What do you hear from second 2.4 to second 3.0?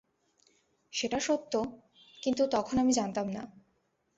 তখন আমি